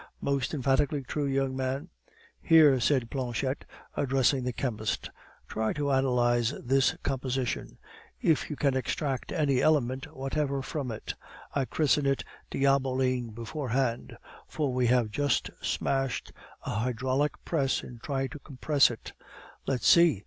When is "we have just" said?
14.73-15.51